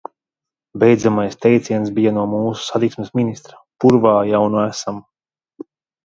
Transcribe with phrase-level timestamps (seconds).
[0.83, 4.99] Beidzamais teiciens bija no mūsu satiksmes ministra: purvā jau nu esam!